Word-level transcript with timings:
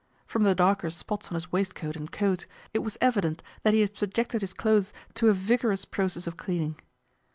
From 0.25 0.41
the 0.45 0.55
darker 0.55 0.89
spots 0.89 1.27
on 1.27 1.35
his 1.35 1.51
waistcoat 1.51 1.95
and 1.95 2.11
coat 2.11 2.47
it 2.73 2.79
was 2.79 2.97
evident 3.01 3.43
that 3.61 3.75
he 3.75 3.81
had 3.81 3.95
subjected 3.95 4.41
his 4.41 4.51
clothes 4.55 4.91
to 5.13 5.29
a 5.29 5.33
vigorious 5.35 5.85
process 5.85 6.25
of 6.25 6.37
cleaning. 6.37 6.77